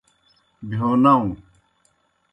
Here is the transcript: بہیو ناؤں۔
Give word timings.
بہیو 0.67 0.89
ناؤں۔ 1.03 1.27